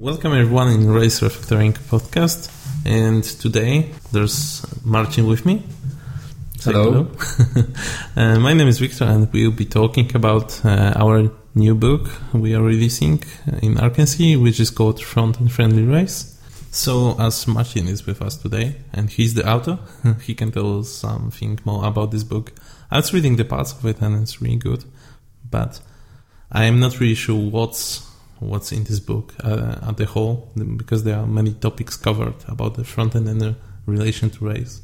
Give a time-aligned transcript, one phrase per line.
[0.00, 2.50] Welcome everyone in Rails Refactoring podcast.
[2.86, 5.62] And today there's Marcin with me.
[6.56, 7.04] Say hello.
[7.04, 7.66] hello.
[8.16, 12.54] uh, my name is Victor, and we'll be talking about uh, our new book we
[12.54, 13.22] are releasing
[13.60, 16.34] in Arkency, which is called Frontend-Friendly Rails.
[16.70, 19.78] So, as Marcin is with us today, and he's the author,
[20.22, 22.54] he can tell us something more about this book.
[22.90, 24.82] I was reading the parts of it, and it's really good,
[25.50, 25.78] but
[26.50, 28.09] I am not really sure what's
[28.40, 32.74] what's in this book uh, at the whole, because there are many topics covered about
[32.74, 33.54] the front end and the
[33.86, 34.82] relation to Rails.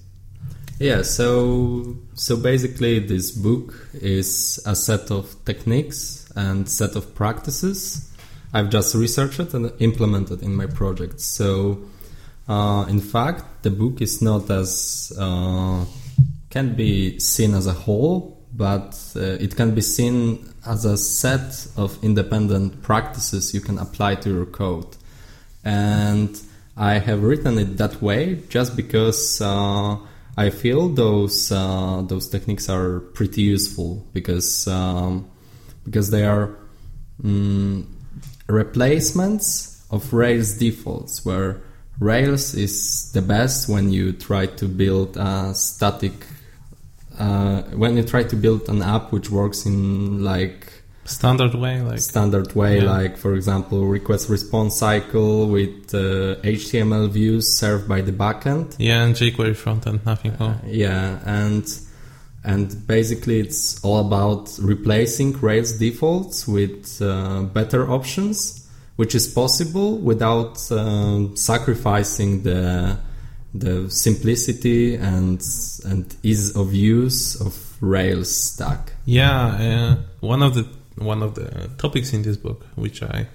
[0.79, 8.07] Yeah, so so basically, this book is a set of techniques and set of practices
[8.53, 11.21] I've just researched and implemented in my project.
[11.21, 11.79] So,
[12.49, 15.85] uh, in fact, the book is not as uh,
[16.49, 21.67] can be seen as a whole, but uh, it can be seen as a set
[21.77, 24.97] of independent practices you can apply to your code.
[25.63, 26.41] And
[26.77, 29.97] I have written it that way just because uh,
[30.37, 35.29] I feel those uh, those techniques are pretty useful because um,
[35.85, 36.57] because they are
[37.23, 37.95] um,
[38.49, 41.61] replacements of Rails defaults where
[41.99, 46.13] Rails is the best when you try to build a static
[47.19, 50.73] uh, when you try to build an app which works in like
[51.05, 52.91] standard way like standard way yeah.
[52.91, 59.05] like for example request response cycle with uh, html views served by the backend yeah
[59.05, 61.79] and jquery frontend nothing more uh, yeah and
[62.45, 69.99] and basically it's all about replacing rails defaults with uh, better options which is possible
[69.99, 72.99] without um, sacrificing the
[73.61, 75.43] the simplicity and
[75.85, 78.93] and ease of use of Rails stack.
[79.05, 83.29] Yeah, uh, one of the one of the topics in this book, which I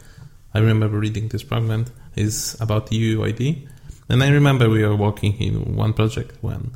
[0.53, 3.67] I remember reading this fragment, is about UUID,
[4.09, 6.71] and I remember we were working in one project when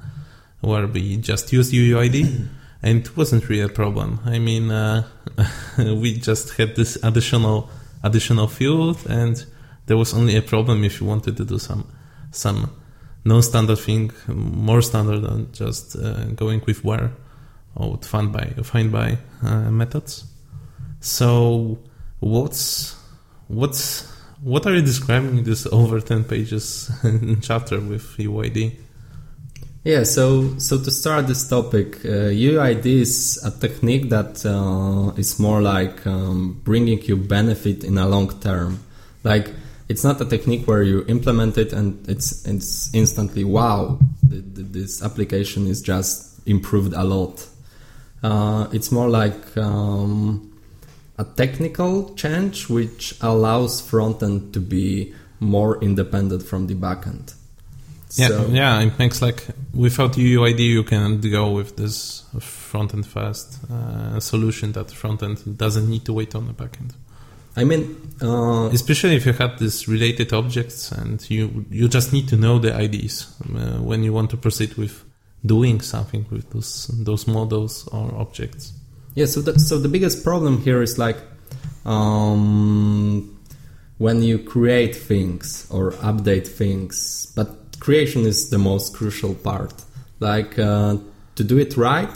[0.62, 2.48] where we just used UUID.
[2.86, 4.20] and it wasn't really a problem.
[4.26, 5.08] I mean, uh,
[5.78, 7.70] we just had this additional
[8.04, 9.44] additional field, and
[9.88, 11.88] there was only a problem if you wanted to do some
[12.32, 12.72] some
[13.26, 17.12] non-standard thing, more standard than just uh, going with where
[17.76, 20.26] or find by find by uh, methods.
[21.02, 21.80] So,
[22.20, 22.96] what's
[23.48, 26.92] what's what are you describing this over ten pages
[27.42, 28.80] chapter with UID?
[29.84, 35.40] Yeah, so so to start this topic, uh, UID is a technique that uh, is
[35.40, 38.80] more like um, bringing you benefit in a long term.
[39.24, 39.52] Like
[39.88, 44.64] it's not a technique where you implement it and it's it's instantly wow the, the,
[44.64, 47.48] this application is just improved a lot
[48.24, 50.52] uh, it's more like um,
[51.18, 57.36] a technical change which allows frontend to be more independent from the backend
[58.18, 63.06] yeah, so, yeah, it makes like without UUID you can go with this front end
[63.06, 66.94] fast uh, solution that front end doesn't need to wait on the backend.
[67.58, 72.28] I mean, uh, especially if you have these related objects and you you just need
[72.30, 75.04] to know the IDs uh, when you want to proceed with
[75.46, 78.74] doing something with those those models or objects.
[79.16, 79.26] Yeah.
[79.26, 81.18] So the, so the biggest problem here is like
[81.86, 83.40] um,
[83.98, 89.74] when you create things or update things, but creation is the most crucial part.
[90.20, 90.98] Like uh,
[91.36, 92.10] to do it right,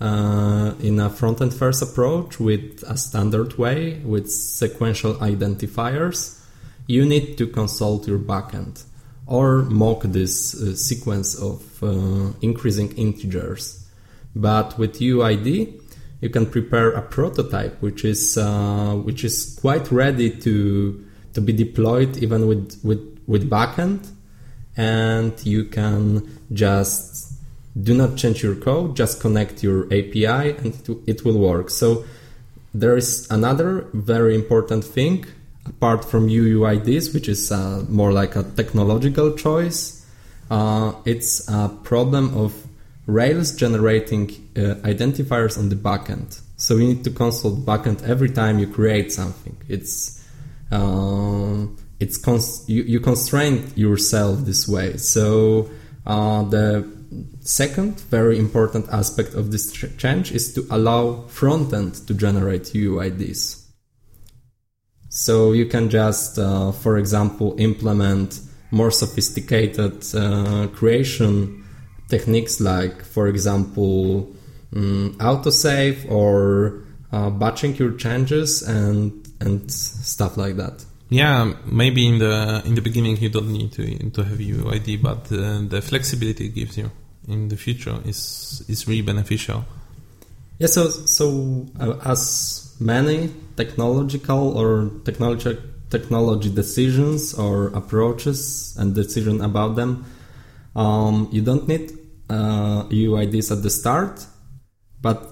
[0.00, 6.40] uh, in a front end first approach with a standard way with sequential identifiers,
[6.86, 8.82] you need to consult your backend
[9.26, 13.86] or mock this uh, sequence of uh, increasing integers.
[14.34, 15.80] But with UID,
[16.20, 21.52] you can prepare a prototype which is uh, which is quite ready to to be
[21.52, 24.08] deployed even with with with backend,
[24.76, 27.29] and you can just
[27.80, 31.70] do not change your code, just connect your API and it will work.
[31.70, 32.04] So
[32.74, 35.26] there is another very important thing
[35.66, 40.06] apart from UUIDs, which is uh, more like a technological choice.
[40.50, 42.66] Uh, it's a problem of
[43.06, 46.40] Rails generating uh, identifiers on the backend.
[46.56, 49.56] So you need to consult backend every time you create something.
[49.68, 50.24] It's
[50.70, 54.96] um, it's cons- you, you constrain yourself this way.
[54.96, 55.70] So
[56.06, 56.99] uh, the
[57.40, 63.66] second very important aspect of this change is to allow frontend to generate UIDs.
[65.08, 68.40] So you can just, uh, for example, implement
[68.70, 71.64] more sophisticated uh, creation
[72.08, 74.32] techniques like, for example,
[74.74, 80.84] um, autosave or uh, batching your changes and and stuff like that.
[81.08, 85.32] Yeah, maybe in the in the beginning you don't need to to have UID, but
[85.32, 86.90] uh, the flexibility it gives you
[87.30, 89.64] in the future is is really beneficial.
[90.58, 95.56] Yeah, so so uh, as many technological or technology
[95.90, 100.04] technology decisions or approaches and decision about them,
[100.76, 101.90] um, you don't need
[102.28, 104.24] uh, UIDs at the start,
[105.00, 105.26] but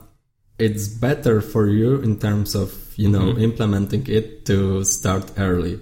[0.58, 3.42] it's better for you in terms of you know mm-hmm.
[3.42, 5.80] implementing it to start early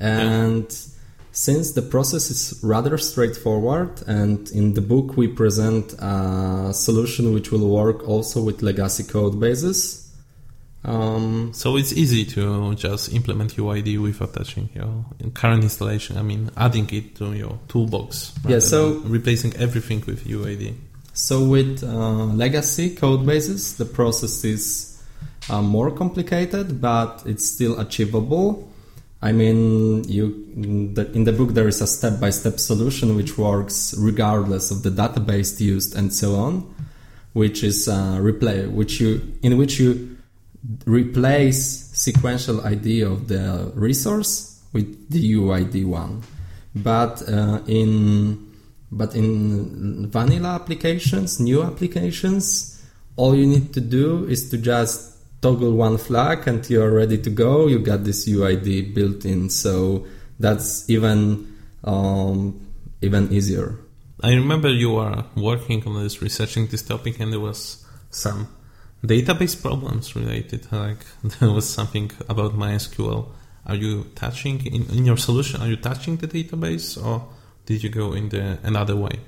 [0.00, 0.97] and yeah.
[1.38, 7.52] Since the process is rather straightforward and in the book we present a solution which
[7.52, 10.04] will work also with legacy code bases
[10.84, 15.04] um, so it's easy to just implement UID with attaching your
[15.34, 16.16] current installation.
[16.16, 18.32] I mean, adding it to your toolbox.
[18.46, 18.60] Yeah.
[18.60, 20.76] So replacing everything with UID.
[21.12, 25.02] So with uh, legacy code bases, the process is
[25.50, 28.68] uh, more complicated, but it's still achievable.
[29.20, 33.94] I mean, you in the, in the book there is a step-by-step solution which works
[33.98, 36.72] regardless of the database used and so on,
[37.32, 40.16] which is uh, replay, which you in which you
[40.86, 46.22] replace sequential ID of the resource with the UID one.
[46.76, 48.46] But uh, in
[48.92, 52.80] but in vanilla applications, new applications,
[53.16, 57.30] all you need to do is to just toggle one flag and you're ready to
[57.30, 57.66] go.
[57.66, 60.06] You got this UID built in, so
[60.38, 62.66] that's even um,
[63.00, 63.78] even easier.
[64.22, 68.48] I remember you were working on this, researching this topic, and there was some
[69.04, 70.70] database problems related.
[70.72, 71.04] Like
[71.40, 73.28] there was something about MySQL.
[73.66, 75.60] Are you touching in, in your solution?
[75.60, 77.28] Are you touching the database or
[77.66, 79.20] did you go in the another way?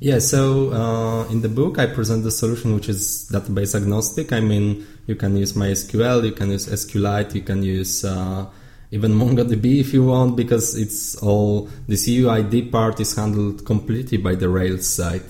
[0.00, 4.32] Yeah, so uh, in the book I present the solution which is database agnostic.
[4.32, 8.46] I mean, you can use MySQL, you can use SQLite, you can use uh,
[8.90, 14.34] even MongoDB if you want, because it's all the UUID part is handled completely by
[14.34, 15.24] the Rails side.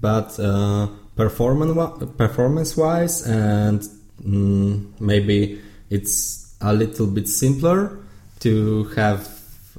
[0.00, 3.80] But uh, performance wise, and
[4.22, 5.60] mm, maybe
[5.90, 7.98] it's a little bit simpler
[8.40, 9.28] to have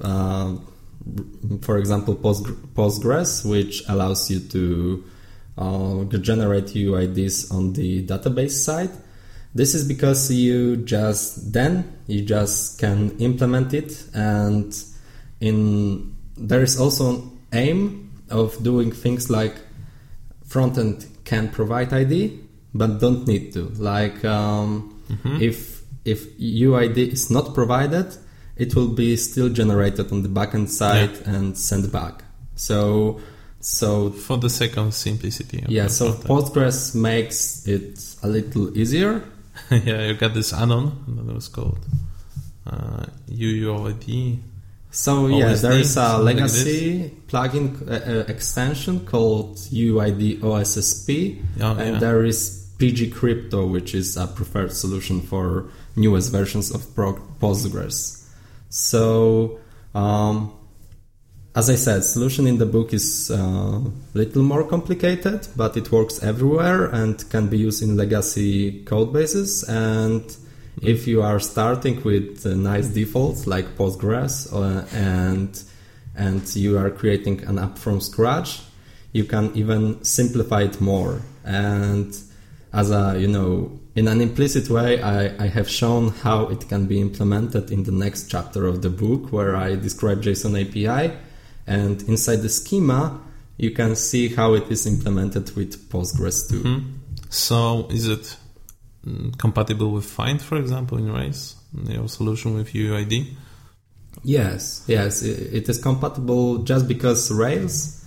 [0.02, 0.54] uh,
[1.62, 5.04] for example, Postgres, which allows you to
[5.58, 8.90] uh, generate UIDs on the database side.
[9.54, 14.72] This is because you just then you just can implement it, and
[15.40, 19.56] in there is also an aim of doing things like
[20.46, 22.38] frontend can provide ID,
[22.74, 23.68] but don't need to.
[23.70, 25.42] Like um, mm-hmm.
[25.42, 28.16] if if UID is not provided,
[28.60, 31.34] it will be still generated on the backend side yeah.
[31.34, 32.22] and sent back.
[32.56, 33.20] So,
[33.58, 35.64] so for the sake of simplicity.
[35.66, 35.86] Yeah.
[35.86, 39.24] So Postgres makes it a little easier.
[39.70, 41.78] yeah, you got this add-on that was called
[42.66, 44.40] uh, UUID.
[44.90, 51.76] So yeah, there is a legacy like plugin uh, uh, extension called UID OSSP, oh,
[51.76, 51.98] and yeah.
[51.98, 58.19] there is PG Crypto, which is a preferred solution for newest versions of Postgres.
[58.70, 59.58] So,
[59.94, 60.52] um,
[61.54, 63.80] as I said, solution in the book is a uh,
[64.14, 69.64] little more complicated, but it works everywhere and can be used in legacy code bases.
[69.64, 70.24] And
[70.80, 75.60] if you are starting with nice defaults like Postgres uh, and
[76.16, 78.60] and you are creating an app from scratch,
[79.12, 81.22] you can even simplify it more.
[81.44, 82.16] And
[82.72, 86.86] as a you know in an implicit way, I, I, have shown how it can
[86.86, 91.16] be implemented in the next chapter of the book, where I describe JSON API.
[91.66, 93.20] And inside the schema,
[93.56, 96.62] you can see how it is implemented with Postgres too.
[96.62, 96.90] Mm-hmm.
[97.30, 98.36] So, is it
[99.04, 101.56] mm, compatible with Find, for example, in Rails?
[101.88, 103.34] Your solution with UUID?
[104.22, 108.04] Yes, yes, it is compatible just because Rails.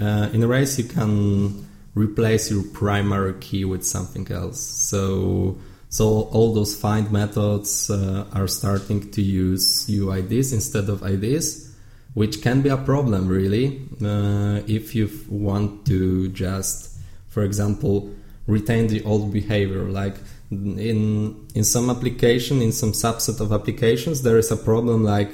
[0.00, 4.60] Uh, in Rails, you can replace your primary key with something else.
[4.60, 11.74] So so all those find methods uh, are starting to use UIDs instead of IDs,
[12.14, 16.96] which can be a problem really uh, if you want to just,
[17.28, 18.08] for example,
[18.46, 19.90] retain the old behavior.
[19.90, 20.14] Like
[20.52, 25.30] in in some application, in some subset of applications, there is a problem like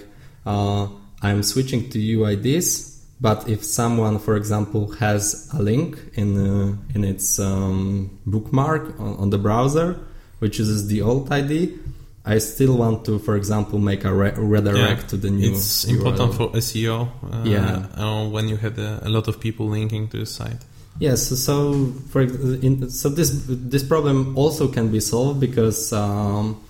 [0.46, 0.88] uh,
[1.20, 7.04] I'm switching to UIDs but if someone, for example, has a link in uh, in
[7.04, 9.98] its um, bookmark on, on, the browser,
[10.38, 11.78] which uses the old ID,
[12.26, 15.52] I still want to, for example, make a re- redirect yeah, to the new.
[15.52, 15.96] It's URL.
[15.96, 17.08] important for SEO.
[17.08, 20.62] Uh, yeah, uh, when you have a, a, lot of people linking to the site.
[20.98, 26.60] Yes, so for in, so this this problem also can be solved because um,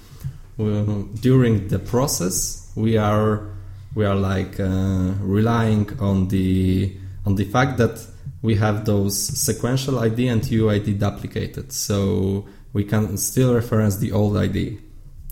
[0.57, 3.56] during the process we are
[3.97, 7.99] we are like uh, relying on the on the fact that
[8.43, 14.37] we have those sequential ID and UID duplicated, so we can still reference the old
[14.37, 14.79] ID,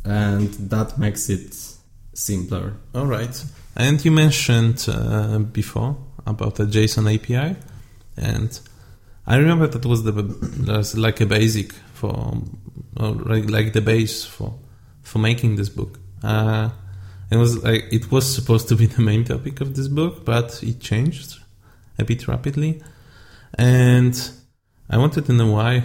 [0.04, 1.54] and that makes it
[2.14, 2.72] simpler.
[2.94, 3.44] All right.
[3.76, 7.56] And you mentioned uh, before about the JSON API,
[8.16, 8.58] and
[9.26, 10.12] I remember that was the
[10.66, 12.42] was like a basic for
[12.96, 14.54] or like, the base for
[15.02, 15.98] for making this book.
[16.22, 16.70] Uh,
[17.34, 20.62] it was like it was supposed to be the main topic of this book, but
[20.62, 21.38] it changed
[21.98, 22.82] a bit rapidly,
[23.58, 24.14] and
[24.88, 25.84] I wanted to know why.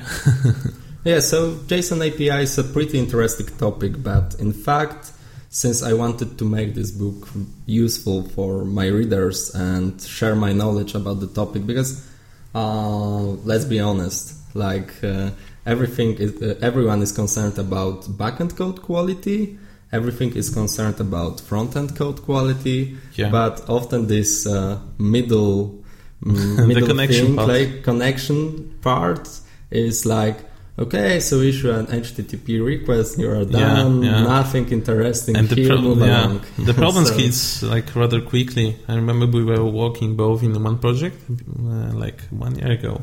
[1.04, 5.12] yeah, so JSON API is a pretty interesting topic, but in fact,
[5.50, 7.28] since I wanted to make this book
[7.66, 12.08] useful for my readers and share my knowledge about the topic, because
[12.54, 15.32] uh, let's be honest, like uh,
[15.66, 19.58] everything is, uh, everyone is concerned about backend code quality
[19.92, 23.30] everything is concerned about front-end code quality yeah.
[23.30, 25.84] but often this uh, middle
[26.24, 27.48] mm, middle connection thing, part.
[27.48, 29.28] like connection part
[29.72, 30.38] is like
[30.78, 34.24] okay so issue an http request you are done yeah, yeah.
[34.24, 36.40] nothing interesting and here, the, pro- yeah.
[36.60, 37.68] the problem so.
[37.68, 42.56] like rather quickly i remember we were working both in one project uh, like one
[42.56, 43.02] year ago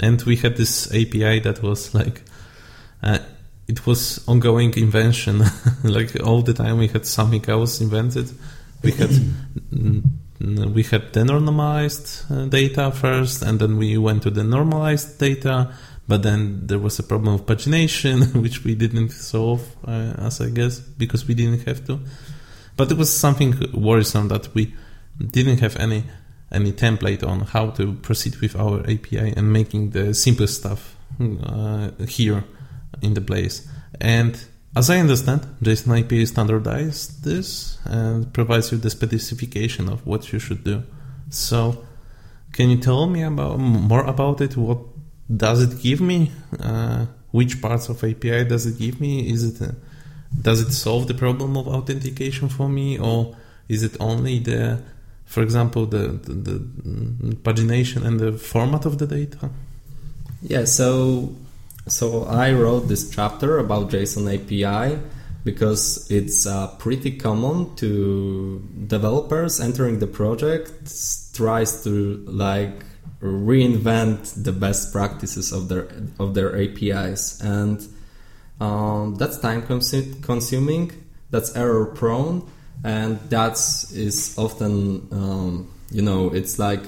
[0.00, 2.22] and we had this api that was like
[3.02, 3.18] uh,
[3.66, 5.42] it was ongoing invention.
[5.84, 8.30] like all the time, we had something else invented.
[8.82, 9.10] We had
[10.74, 15.72] we had denormalized uh, data first, and then we went to the normalized data.
[16.06, 20.50] But then there was a problem of pagination, which we didn't solve, uh, as I
[20.50, 21.98] guess, because we didn't have to.
[22.76, 24.74] But it was something worrisome that we
[25.18, 26.04] didn't have any
[26.52, 31.90] any template on how to proceed with our API and making the simple stuff uh,
[32.06, 32.44] here
[33.02, 33.66] in the place.
[34.00, 34.38] And
[34.76, 40.38] as I understand, JSON API standardized this and provides you the specification of what you
[40.38, 40.82] should do.
[41.30, 41.84] So,
[42.52, 44.56] can you tell me about more about it?
[44.56, 44.78] What
[45.34, 46.32] does it give me?
[46.58, 49.30] Uh, which parts of API does it give me?
[49.30, 49.74] Is it a, uh,
[50.40, 53.36] does it solve the problem of authentication for me, or
[53.68, 54.82] is it only the,
[55.24, 59.50] for example, the the, the pagination and the format of the data?
[60.42, 60.64] Yeah.
[60.64, 61.34] So
[61.86, 64.98] so I wrote this chapter about JSON API
[65.44, 70.70] because it's uh, pretty common to developers entering the project
[71.34, 72.84] tries to like
[73.20, 75.88] reinvent the best practices of their
[76.18, 77.86] of their APIs and
[78.60, 80.92] um, that's time consu- consuming
[81.30, 82.48] that's error prone
[82.84, 86.82] and that's is often um, you know it's like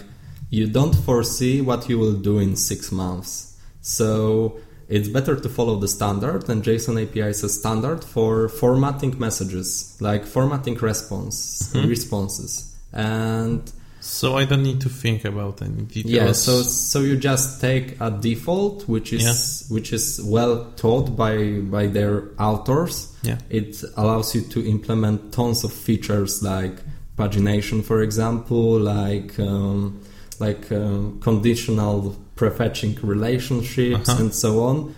[0.50, 3.59] you don't foresee what you will do in six months.
[3.81, 9.19] So it's better to follow the standard, and JSON API is a standard for formatting
[9.19, 11.88] messages, like formatting response mm-hmm.
[11.88, 12.75] responses.
[12.93, 16.12] And so I don't need to think about any details.
[16.12, 19.75] Yeah, so so you just take a default, which is yeah.
[19.75, 23.12] which is well taught by by their authors.
[23.23, 26.76] Yeah, it allows you to implement tons of features like
[27.19, 30.00] pagination, for example, like um,
[30.38, 34.23] like um, conditional prefetching relationships uh-huh.
[34.23, 34.95] and so on.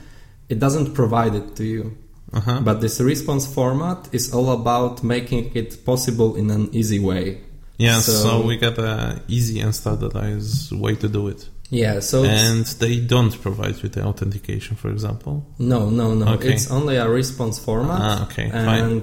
[0.48, 1.96] It doesn't provide it to you.
[2.32, 2.60] Uh-huh.
[2.60, 7.40] But this response format is all about making it possible in an easy way.
[7.78, 11.48] Yeah, so, so we got an easy and standardized way to do it.
[11.70, 15.46] Yeah, so and they don't provide you the authentication, for example.
[15.58, 16.34] No, no, no.
[16.34, 16.54] Okay.
[16.54, 18.00] It's only a response format.
[18.00, 19.02] Ah, okay, and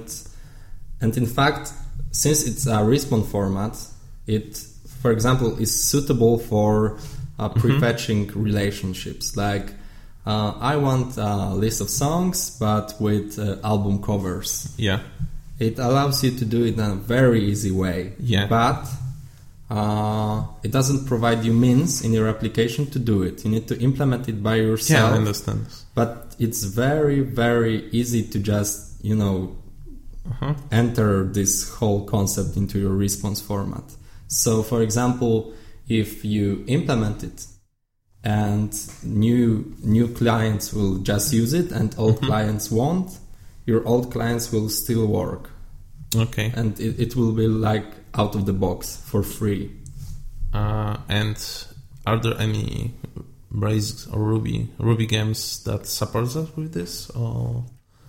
[1.00, 1.72] and in fact,
[2.10, 3.78] since it's a response format,
[4.26, 4.56] it,
[5.00, 6.98] for example, is suitable for
[7.38, 7.60] uh, mm-hmm.
[7.60, 8.42] prefetching mm-hmm.
[8.42, 9.36] relationships.
[9.36, 9.72] Like,
[10.26, 14.74] uh, I want a list of songs, but with uh, album covers.
[14.76, 15.00] Yeah.
[15.58, 18.12] It allows you to do it in a very easy way.
[18.18, 18.46] Yeah.
[18.46, 18.86] But
[19.70, 23.44] uh, it doesn't provide you means in your application to do it.
[23.44, 25.10] You need to implement it by yourself.
[25.10, 25.66] Yeah, I understand.
[25.94, 29.56] But it's very, very easy to just, you know,
[30.28, 30.54] uh-huh.
[30.70, 33.84] enter this whole concept into your response format.
[34.28, 35.54] So, for example,
[35.88, 37.46] if you implement it
[38.24, 38.74] and
[39.04, 42.26] new new clients will just use it and old mm-hmm.
[42.26, 43.18] clients won't
[43.66, 45.50] your old clients will still work.
[46.14, 46.52] Okay.
[46.54, 49.72] And it, it will be like out of the box for free.
[50.54, 51.36] Uh, and
[52.06, 52.94] are there any
[53.50, 57.64] Rails or Ruby Ruby gems that supports us with this or?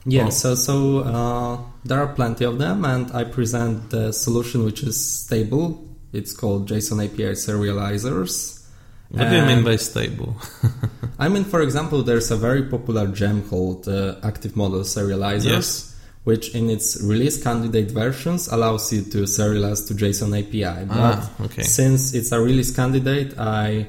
[0.06, 4.82] Yeah, so so uh, there are plenty of them, and I present the solution which
[4.82, 8.66] is stable it's called JSON API serializers.
[9.10, 10.36] What and do you mean by stable?
[11.20, 15.96] I mean, for example, there's a very popular gem called uh, Active Model Serializers, yes.
[16.26, 20.86] which in its release candidate versions allows you to serialize to JSON API.
[20.86, 21.64] But Ah, okay.
[21.64, 23.88] since it's a release candidate, I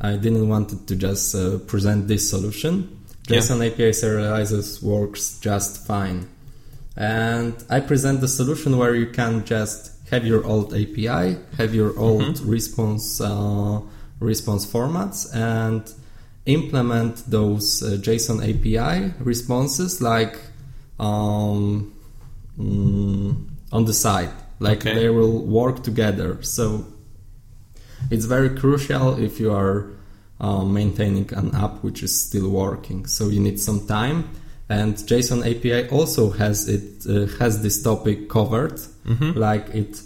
[0.00, 3.00] I didn't want to just uh, present this solution.
[3.28, 3.38] Yeah.
[3.38, 6.28] JSON API serializers works just fine.
[6.96, 11.98] And I present the solution where you can just have your old API, have your
[11.98, 13.80] old response uh,
[14.18, 15.82] response formats, and
[16.46, 20.36] implement those uh, JSON API responses like
[20.98, 21.92] um,
[22.58, 24.94] mm, on the side, like Okay.
[24.94, 26.42] they will work together.
[26.42, 26.86] So
[28.10, 29.86] it's very crucial if you are
[30.40, 33.06] uh, maintaining an app which is still working.
[33.06, 34.28] So you need some time.
[34.68, 38.80] And JSON API also has it uh, has this topic covered.
[39.34, 40.00] Like it,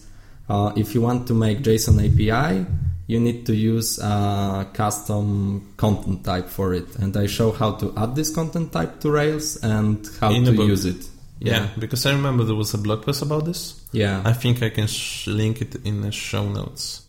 [0.48, 2.66] uh, if you want to make JSON API,
[3.06, 6.96] you need to use a custom content type for it.
[6.96, 10.52] And I show how to add this content type to Rails and how In to
[10.54, 11.06] use it.
[11.40, 11.68] Yeah.
[11.78, 13.84] because I remember there was a blog post about this.
[13.92, 14.22] yeah.
[14.24, 17.02] I think I can sh- link it in the show notes.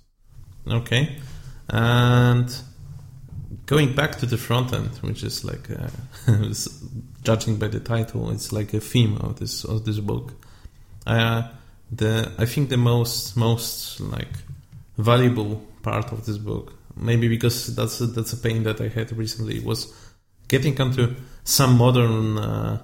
[0.67, 1.15] Okay,
[1.69, 2.53] and
[3.67, 5.87] going back to the front end, which is like, uh,
[7.23, 10.33] judging by the title, it's like a theme of this of this book.
[11.05, 11.43] Uh,
[11.91, 14.33] the I think the most most like
[14.97, 19.15] valuable part of this book, maybe because that's a, that's a pain that I had
[19.15, 19.93] recently, was
[20.47, 22.37] getting onto some modern.
[22.37, 22.81] Uh,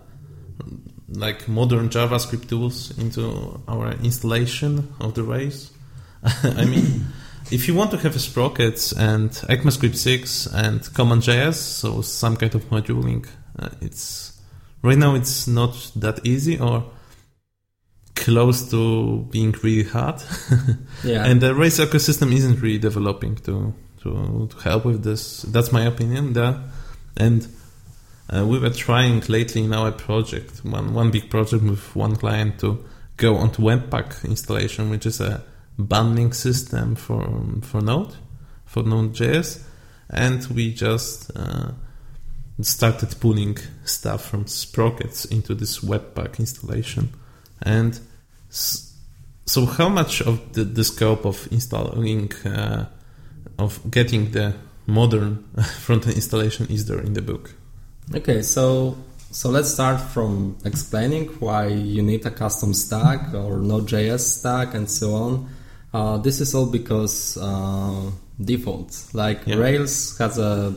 [1.14, 5.72] like modern JavaScript tools into our installation of the Rails.
[6.24, 7.06] I mean,
[7.52, 12.64] if you want to have Sprockets and ECMAScript 6 and CommonJS, so some kind of
[12.70, 13.28] moduling,
[13.60, 14.40] uh, it's
[14.82, 16.86] right now it's not that easy or
[18.22, 20.22] close to being really hard.
[21.04, 21.26] yeah.
[21.26, 23.74] And the Rails ecosystem isn't really developing to,
[24.04, 25.42] to, to help with this.
[25.42, 26.62] That's my opinion there.
[27.18, 27.48] And
[28.30, 32.60] uh, we were trying lately in our project, one, one big project with one client
[32.60, 32.86] to
[33.18, 35.44] go onto Webpack installation, which is a
[35.78, 38.16] bundling system for, for Node,
[38.66, 39.64] for Node.js.
[40.12, 41.72] And we just uh,
[42.62, 47.14] started pulling stuff from Sprockets into this Webpack installation.
[47.64, 48.00] And
[48.52, 52.86] so, how much of the, the scope of installing, uh,
[53.58, 54.54] of getting the
[54.88, 55.44] modern
[55.80, 57.54] front-end installation is there in the book?
[58.14, 58.98] Okay, so
[59.32, 64.90] so let's start from explaining why you need a custom stack or Node.js stack and
[64.90, 65.50] so on.
[65.94, 68.12] Uh, this is all because uh,
[68.44, 69.56] default, like Yeah.
[69.56, 70.74] Rails has a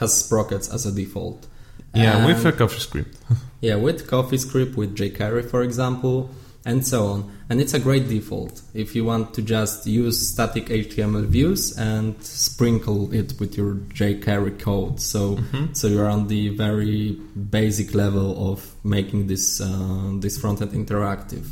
[0.00, 1.46] has sprockets as a default.
[1.94, 3.14] Yeah, with And- a CoffeeScript.
[3.60, 6.30] yeah, with CoffeeScript, with jQuery, for example,
[6.66, 7.32] and so on.
[7.48, 12.20] And it's a great default if you want to just use static HTML views and
[12.22, 15.00] sprinkle it with your jQuery code.
[15.00, 15.38] So,
[15.72, 21.46] so you're on the very basic level of making this uh, this frontend interactive.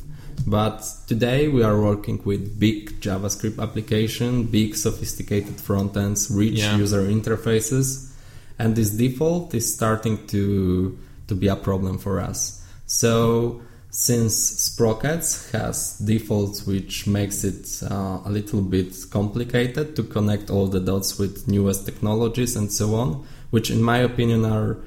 [0.46, 6.76] But today we are working with big JavaScript application, big sophisticated frontends, rich Yeah.
[6.76, 8.10] user interfaces,
[8.58, 10.98] and this default is starting to
[11.28, 12.60] to be a problem for us.
[12.86, 13.62] So
[13.94, 20.66] since Sprockets has defaults which makes it uh, a little bit complicated to connect all
[20.66, 24.78] the dots with newest technologies and so on, which in my opinion are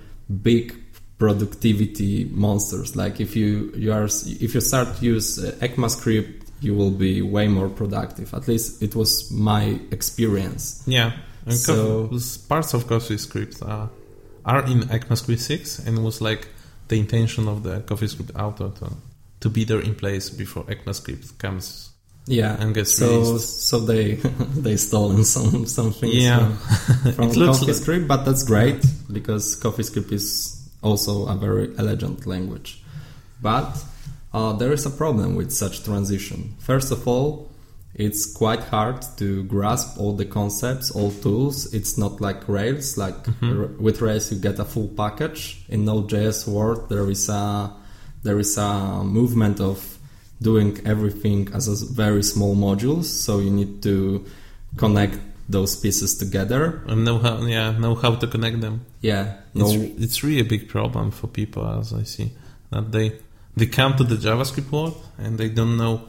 [0.43, 0.76] big
[1.17, 2.98] productivity monsters.
[2.98, 4.10] Like if you you are
[4.41, 8.34] if you start to use uh, ECMAScript, you will be way more productive.
[8.34, 10.84] At least it was my experience.
[10.86, 11.13] Yeah.
[11.46, 12.10] And So-
[12.50, 13.89] parts of CoffeeScript are,
[14.43, 16.50] are in ECMAScript 6 and it was like
[16.88, 18.93] the intention of the CoffeeScript author to,
[19.41, 21.91] to be there in place before ECMAScript comes.
[22.30, 23.67] Yeah, And gets so released.
[23.69, 24.15] so they
[24.65, 26.50] they stolen some some things Yeah.
[26.58, 32.26] from, from looks like- CoffeeScript, but that's great because CoffeeScript is also a very elegant
[32.28, 32.84] language.
[33.41, 33.82] But
[34.34, 36.56] uh, there is a problem with such transition.
[36.60, 37.50] First of all,
[37.97, 41.73] it's quite hard to grasp all the concepts, all tools.
[41.73, 42.97] It's not like Rails.
[42.97, 43.60] Like Mm-hmm.
[43.62, 45.65] r- with Rails, you get a full package.
[45.69, 47.71] In Node.js world, there is a
[48.23, 49.97] there is a movement of
[50.41, 53.05] doing everything as a very small modules.
[53.05, 54.25] So you need to
[54.77, 55.17] connect
[55.49, 56.81] those pieces together.
[56.88, 58.86] And know how, yeah, know how to connect them.
[59.01, 62.31] Yeah, no, It's, it's really a big problem for people, as I see,
[62.71, 63.13] that they
[63.55, 66.01] they come to the JavaScript world and they don't know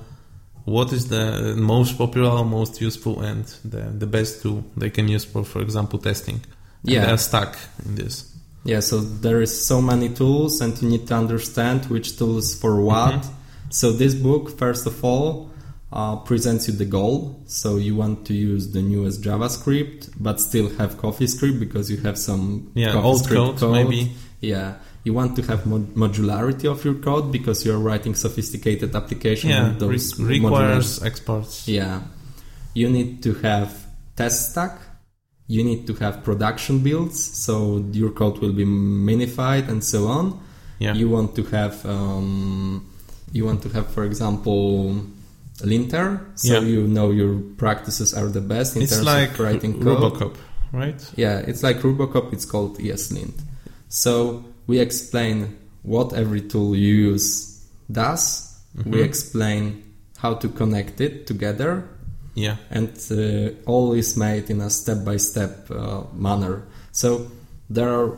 [0.69, 5.25] what is the most popular, most useful, and the, the best tool they can use
[5.25, 6.37] for, for example, testing.
[6.83, 7.07] And Yeah.
[7.07, 8.25] they are stuck in this.
[8.65, 12.81] Yeah, so there is so many tools, and you need to understand which tools for
[12.81, 13.27] what.
[13.71, 15.51] So this book, first of all,
[15.93, 17.43] uh, presents you the goal.
[17.47, 22.19] So you want to use the newest JavaScript, but still have CoffeeScript because you have
[22.19, 24.13] some Yeah, old CoffeeScript code, maybe.
[24.41, 29.51] Yeah, you want to have mod- modularity of your code because you're writing sophisticated application.
[29.51, 31.69] Yeah, with those re- modular- requires exports.
[31.69, 32.01] Yeah,
[32.75, 34.79] you need to have test stack.
[35.47, 40.39] You need to have production builds, so your code will be minified and so on.
[40.79, 40.93] Yeah.
[40.95, 42.87] You want to have, um,
[43.33, 44.95] you want to have, for example,
[45.65, 46.61] linter, so Yeah.
[46.61, 49.99] you know your practices are the best in it's terms like of writing code.
[49.99, 50.35] RuboCop,
[50.73, 51.01] right?
[51.17, 53.35] Yeah, it's like RuboCop, it's called ESLint.
[53.89, 57.59] So we explain what every tool you use
[57.91, 58.55] does.
[58.77, 59.05] We Mhm.
[59.05, 59.83] explain
[60.19, 61.83] how to connect it together,
[62.35, 62.57] Yeah.
[62.71, 66.63] and uh, all is made in a step-by-step uh, manner.
[66.93, 67.27] So
[67.71, 68.11] there are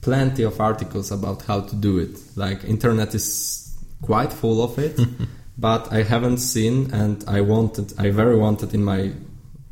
[0.00, 2.16] plenty of articles about how to do it.
[2.36, 3.68] Like internet is
[4.02, 4.98] quite full of it,
[5.58, 9.12] but I haven't seen, and I wanted, I very wanted in my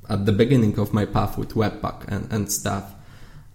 [0.09, 2.85] at the beginning of my path with Webpack and, and stuff.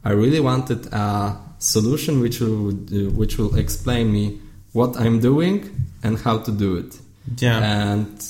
[0.03, 4.41] I really wanted a solution which will uh, which will explain me
[4.73, 5.69] what I'm doing
[6.03, 6.97] and how to do it.
[7.37, 7.59] Yeah.
[7.59, 8.23] And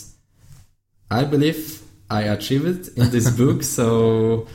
[1.10, 3.64] I believe I achieved it in this book.
[3.64, 4.48] So,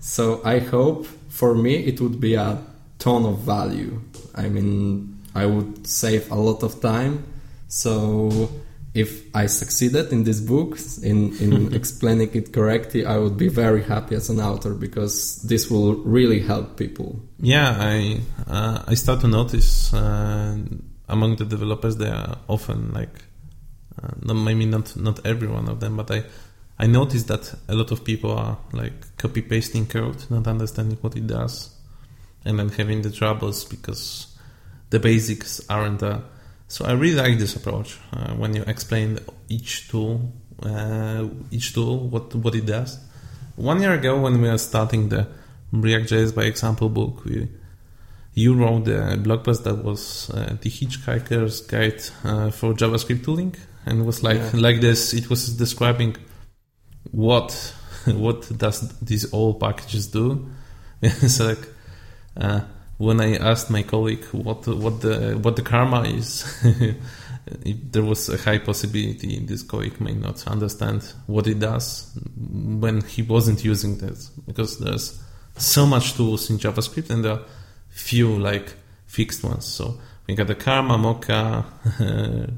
[0.00, 2.58] so I hope for me it would be a
[2.98, 4.00] ton of value.
[4.34, 7.24] I mean, I would save a lot of time.
[7.68, 8.50] So,
[8.94, 13.82] if I succeeded in this book in in explaining it correctly, I would be very
[13.82, 17.20] happy as an author because this will really help people.
[17.38, 20.58] Yeah, I uh, I start to notice uh,
[21.08, 23.24] among the developers they are often like
[24.02, 26.24] uh, no, maybe not not every one of them, but I
[26.78, 31.16] I noticed that a lot of people are like copy pasting code, not understanding what
[31.16, 31.70] it does,
[32.44, 34.26] and then having the troubles because
[34.90, 36.22] the basics aren't there.
[36.72, 39.18] So I really like this approach uh, when you explain
[39.50, 40.32] each tool,
[40.62, 42.98] uh, each tool what what it does.
[43.56, 45.26] One year ago, when we were starting the
[45.70, 47.46] React.js by example book, we
[48.32, 53.54] you wrote the blog post that was uh, the Hitchhiker's Guide uh, for JavaScript tooling,
[53.84, 54.50] and it was like Yeah.
[54.54, 55.12] like this.
[55.12, 56.16] It was describing
[57.10, 57.52] what
[58.06, 60.48] what does these all packages do.
[61.02, 61.68] it's like
[62.38, 62.60] uh,
[63.02, 66.44] when I asked my colleague what what the what the karma is,
[67.64, 73.22] there was a high possibility this colleague may not understand what it does when he
[73.22, 75.20] wasn't using this because there's
[75.56, 77.42] so much tools in JavaScript and there are
[77.90, 78.72] few like
[79.06, 79.64] fixed ones.
[79.66, 81.64] So we got the Karma, Mocha,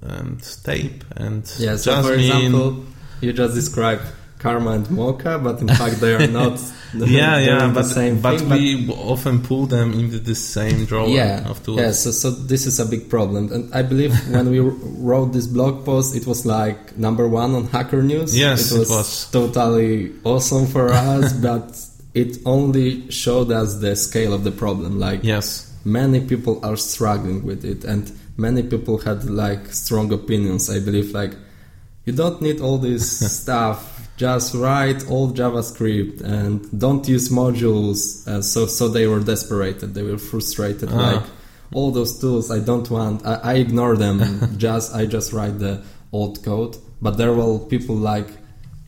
[0.00, 2.84] and Tape, and Yeah, so for example,
[3.20, 4.06] you just described
[4.42, 6.60] Karma and Mocha, but in fact they are not.
[6.94, 11.08] yeah, yeah, the but same but thing, we often pull them into the same drawer
[11.08, 11.78] yeah, of tools.
[11.78, 11.92] yeah.
[11.92, 14.58] So, so this is a big problem, and I believe when we
[15.08, 18.36] wrote this blog post, it was like number one on Hacker News.
[18.36, 19.30] Yes, it it was, was.
[19.30, 21.80] totally awesome for us, but
[22.12, 25.00] it only showed us the scale of the problem.
[25.00, 30.70] Like Yes, many people are struggling with it and many people had like strong opinions
[30.70, 31.34] i believe like
[32.04, 36.54] you don't need all this stuff just write all javascript and
[36.84, 37.98] don't use modules
[38.30, 41.00] uh, so so they were desperate they were frustrated Ah.
[41.08, 41.24] like
[41.76, 44.16] all those tools i don't want i, I ignore them
[44.66, 45.74] just i just write the
[46.18, 48.28] old code but there were people like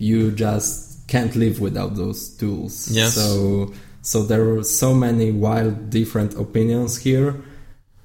[0.08, 0.72] you just
[1.12, 3.14] can't live without those tools Yes.
[3.18, 3.28] so
[4.12, 7.30] so there were so many wild different opinions here,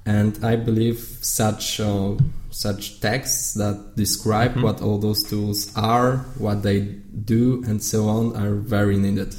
[0.06, 2.12] and I believe such uh,
[2.52, 4.64] such texts that describe Mhm.
[4.64, 6.80] what all those tools are, what they
[7.26, 9.36] do, and so on are very needed.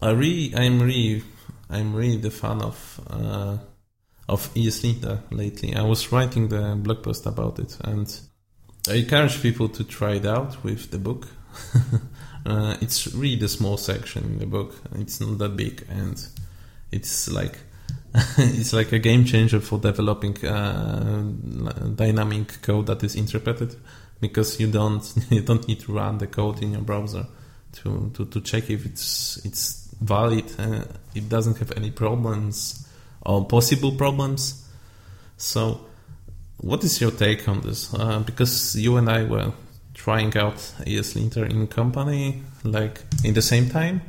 [0.00, 1.22] I really, I'm really,
[1.68, 3.58] I'm really the fan of uh,
[4.28, 5.74] of ESLinter lately.
[5.74, 8.08] I was writing the blog post about it, and
[8.88, 11.26] I encourage people to try it out with the book.
[12.46, 14.74] uh, it's really the small section in the book.
[14.94, 16.16] It's not that big, and
[16.92, 17.58] it's like
[18.38, 21.22] it's like a game changer for developing uh,
[21.94, 23.76] dynamic code that is interpreted
[24.20, 27.26] because you don't you don't need to run the code in your browser
[27.72, 30.44] to, to, to check if it's it's valid.
[30.58, 32.88] Uh, it doesn't have any problems
[33.24, 34.66] or possible problems.
[35.36, 35.80] So,
[36.58, 37.94] what is your take on this?
[37.94, 39.52] Uh, because you and I were
[39.94, 44.02] trying out ESLinter in company, like in the same time,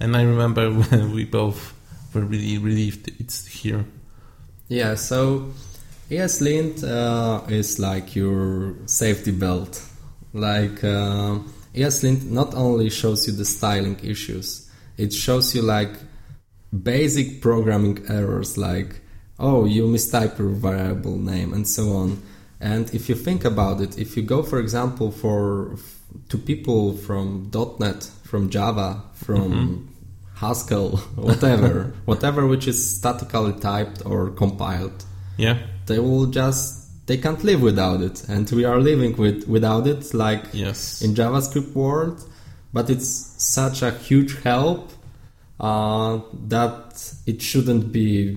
[0.00, 1.74] and I remember when we both
[2.14, 3.84] were really relieved it's here.
[4.68, 5.52] Yeah, so
[6.10, 9.82] ESLint uh, is like your safety belt.
[10.32, 11.38] Like uh,
[11.74, 15.90] ESLint not only shows you the styling issues, it shows you like
[16.82, 19.00] basic programming errors like
[19.38, 22.22] oh you mistype your variable name and so on.
[22.60, 25.76] And if you think about it, if you go for example for
[26.28, 29.88] to people from .NET, from Java, from
[30.40, 35.04] Haskell, whatever, whatever which is statically typed or compiled.
[35.36, 35.58] Yeah.
[35.86, 40.12] They will just they can't live without it, and we are living with without it,
[40.14, 41.02] like Yes.
[41.02, 42.22] in JavaScript world.
[42.72, 44.92] But it's such a huge help
[45.58, 48.36] uh, that it shouldn't be.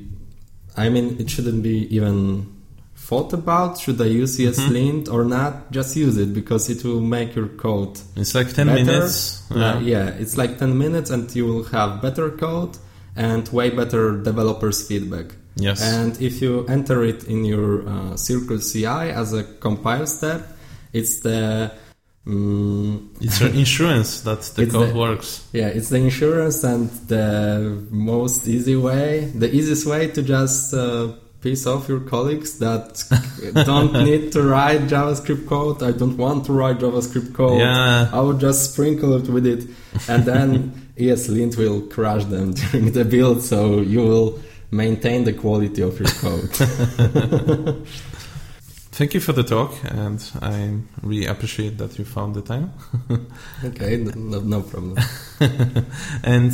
[0.78, 2.48] I mean, it shouldn't be even
[3.12, 3.72] thought about.
[3.84, 5.54] Should I use ESLint or not?
[5.78, 8.84] Just use it because it will make your code It's like 10 better.
[8.86, 9.16] minutes.
[9.52, 12.74] Uh, yeah, it's like 10 minutes and you will have better code
[13.16, 15.28] and way better developers feedback.
[15.58, 15.82] Yes.
[15.84, 18.86] And if you enter it in your uh, Circle CI
[19.22, 20.42] as a compile step,
[20.94, 21.72] it's the
[22.26, 25.30] mm It's an insurance that the It's code the- works.
[25.60, 27.26] yeah, it's the insurance and the
[27.92, 29.10] most easy way,
[29.44, 31.10] the easiest way to just uh,
[31.42, 33.04] piss off your colleagues that
[33.66, 35.82] don't need to write JavaScript code.
[35.82, 37.60] I don't want to write JavaScript code.
[37.60, 38.10] Yeah.
[38.14, 39.68] I would just sprinkle it with it,
[40.08, 45.82] and then ESLint will crash them during the build, so you will maintain the quality
[45.82, 47.88] of your code.
[48.94, 52.74] Thank you for the talk, and I really appreciate that you found the time.
[53.64, 54.98] okay, no, no problem.
[56.24, 56.54] and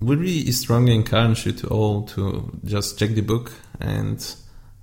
[0.00, 4.24] we really strongly encourage you to all to just check the book and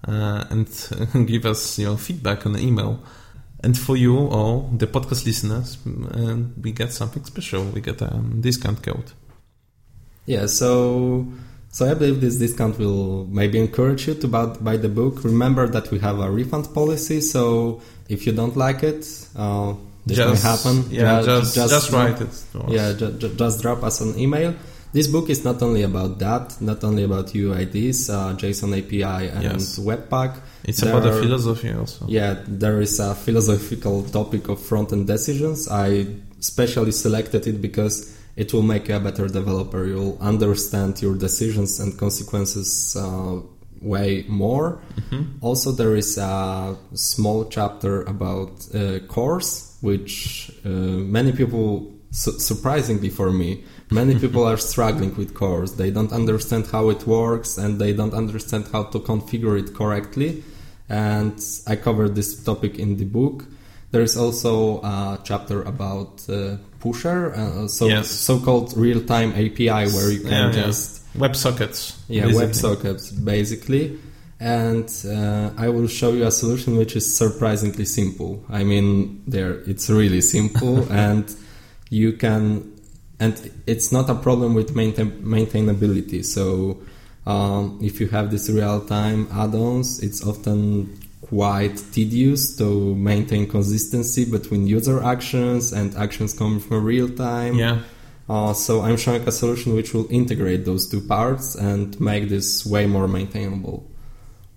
[0.08, 0.68] uh, and
[1.28, 3.00] give us your feedback on the email.
[3.64, 7.64] And for you all, the podcast listeners, uh, we get something special.
[7.64, 9.12] We get a discount code.
[10.28, 11.26] Yeah, so
[11.72, 15.24] so I believe this discount will maybe encourage you to buy, buy the book.
[15.24, 19.74] Remember that we have a refund policy, so if you don't like it, uh,
[20.06, 20.92] this just may happen.
[20.92, 22.44] Yeah, Ju- just just, drop- write it.
[22.70, 24.54] Yeah, ju- ju- just drop us an email.
[24.96, 29.44] This book is not only about that, not only about UIDs, uh, JSON API, and
[29.44, 29.78] Yes.
[29.78, 30.32] Webpack.
[30.64, 32.06] it's There about the philosophy also.
[32.08, 35.68] Yeah, there is a philosophical topic of front-end decisions.
[35.70, 36.08] I
[36.40, 37.96] specially selected it because
[38.38, 39.86] it will make you a better developer.
[39.86, 43.42] You'll understand your decisions and consequences uh,
[43.82, 44.80] way more.
[45.42, 53.10] Also, there is a small chapter about uh, CORS, which uh, many people, su- surprisingly
[53.20, 53.50] for me,
[54.00, 55.70] many people are struggling with CORS.
[55.82, 60.30] They don't understand how it works and they don't understand how to configure it correctly.
[60.90, 61.36] And
[61.72, 63.38] I covered this topic in the book.
[63.92, 68.08] There is also a chapter about uh, Pusher, uh, so Yes.
[68.30, 70.64] so-called real-time API, where you can Yeah, yeah.
[70.68, 70.90] just
[71.24, 71.80] WebSockets.
[72.08, 72.46] yeah, basically.
[72.48, 73.86] WebSockets basically.
[74.40, 78.44] And uh, I will show you a solution which is surprisingly simple.
[78.50, 80.76] I mean, there it's really simple,
[81.08, 81.24] and
[81.90, 82.74] you can,
[83.20, 86.24] and it's not a problem with maintain, maintainability.
[86.24, 86.80] So
[87.26, 94.68] um, if you have these real-time add-ons, it's often quite tedious to maintain consistency between
[94.68, 97.56] user actions and actions coming from real time.
[97.56, 97.82] Yeah.
[98.28, 102.66] Uh, so I'm showing a solution which will integrate those two parts and make this
[102.66, 103.90] way more maintainable.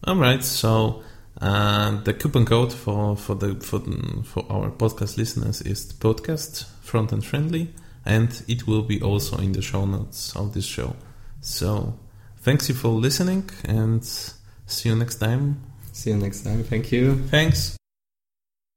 [0.05, 0.43] All right.
[0.43, 1.03] So
[1.41, 3.81] uh, the coupon code for for the for,
[4.25, 7.73] for our podcast listeners is podcast front and friendly,
[8.05, 10.97] and it will be also in the show notes of this show.
[11.41, 11.99] So
[12.39, 15.63] thanks you for listening, and see you next time.
[15.93, 16.65] See you next time.
[16.65, 17.17] Thank you.
[17.29, 17.78] Thanks.